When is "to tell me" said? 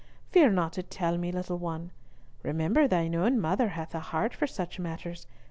0.73-1.31